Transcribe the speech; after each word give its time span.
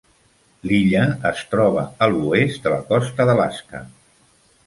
L'illa 0.69 1.03
es 1.31 1.43
troba 1.51 1.83
a 2.05 2.09
l'oest 2.15 2.65
de 2.67 2.73
la 2.77 2.81
costa 2.89 3.27
d'Alaska. 3.31 3.83